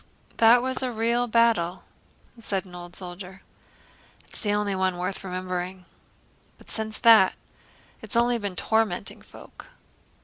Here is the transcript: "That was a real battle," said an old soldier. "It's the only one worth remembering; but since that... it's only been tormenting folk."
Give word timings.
"That 0.37 0.63
was 0.63 0.81
a 0.81 0.91
real 0.91 1.27
battle," 1.27 1.83
said 2.39 2.65
an 2.65 2.73
old 2.73 2.95
soldier. 2.95 3.43
"It's 4.27 4.39
the 4.41 4.51
only 4.51 4.73
one 4.73 4.97
worth 4.97 5.23
remembering; 5.23 5.85
but 6.57 6.71
since 6.71 6.97
that... 6.97 7.35
it's 8.01 8.15
only 8.15 8.39
been 8.39 8.55
tormenting 8.55 9.21
folk." 9.21 9.67